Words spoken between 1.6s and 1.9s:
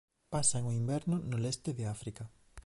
de